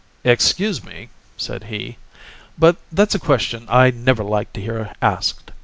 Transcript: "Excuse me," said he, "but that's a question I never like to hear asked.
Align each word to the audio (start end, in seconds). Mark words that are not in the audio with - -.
"Excuse 0.23 0.83
me," 0.83 1.09
said 1.37 1.65
he, 1.65 1.97
"but 2.57 2.77
that's 2.91 3.13
a 3.13 3.19
question 3.19 3.67
I 3.69 3.91
never 3.91 4.23
like 4.23 4.51
to 4.53 4.61
hear 4.61 4.95
asked. 4.99 5.51